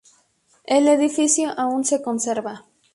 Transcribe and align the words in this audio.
El 0.63 0.87
edificio 0.87 1.51
aún 1.57 1.83
se 1.85 2.01
conserva. 2.01 2.65